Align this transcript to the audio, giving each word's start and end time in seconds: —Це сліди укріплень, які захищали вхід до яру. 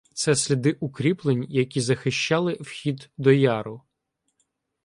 —Це 0.13 0.35
сліди 0.35 0.77
укріплень, 0.79 1.45
які 1.49 1.81
захищали 1.81 2.57
вхід 2.61 3.09
до 3.17 3.31
яру. 3.31 3.81